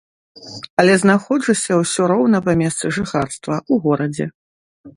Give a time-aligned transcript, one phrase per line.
[0.83, 4.25] Але знаходжуся ўсё роўна па месцы жыхарства, у горадзе.